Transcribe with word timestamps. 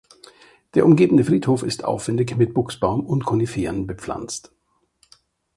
Der 0.73 0.83
umgebende 0.87 1.23
Friedhof 1.23 1.61
ist 1.61 1.83
aufwändig 1.83 2.35
mit 2.35 2.55
Buchsbaum 2.55 3.05
und 3.05 3.23
Koniferen 3.23 3.85
bepflanzt. 3.85 4.51